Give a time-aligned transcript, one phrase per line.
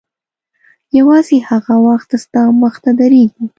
[0.97, 3.43] یوازې هغه وخت ستا مخته درېږي.